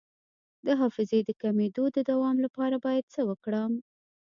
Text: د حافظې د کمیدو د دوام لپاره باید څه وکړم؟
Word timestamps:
د 0.65 0.67
حافظې 0.79 1.19
د 1.25 1.29
کمیدو 1.41 1.85
د 1.95 1.97
دوام 2.09 2.37
لپاره 2.45 2.75
باید 2.85 3.05
څه 3.13 3.21
وکړم؟ 3.29 3.71